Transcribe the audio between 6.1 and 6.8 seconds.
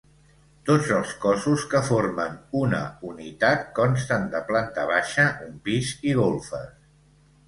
i golfes.